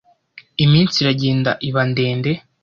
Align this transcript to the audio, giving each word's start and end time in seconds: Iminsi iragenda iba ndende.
Iminsi 0.63 0.95
iragenda 0.99 1.51
iba 1.67 1.81
ndende. 1.89 2.31